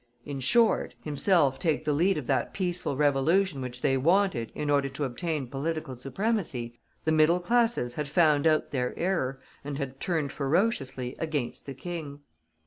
in 0.25 0.39
short, 0.39 0.95
himself 1.03 1.59
take 1.59 1.85
the 1.85 1.93
lead 1.93 2.17
of 2.17 2.25
that 2.25 2.55
peaceful 2.55 2.97
revolution 2.97 3.61
which 3.61 3.83
they 3.83 3.95
wanted 3.95 4.51
in 4.55 4.67
order 4.67 4.89
to 4.89 5.03
obtain 5.03 5.45
political 5.45 5.95
supremacy 5.95 6.79
the 7.05 7.11
middle 7.11 7.39
classes 7.39 7.93
had 7.93 8.07
found 8.07 8.47
out 8.47 8.71
their 8.71 8.97
error, 8.97 9.39
and 9.63 9.77
had 9.77 9.99
turned 9.99 10.31
ferociously 10.31 11.15
against 11.19 11.67
the 11.67 11.75
King. 11.75 12.21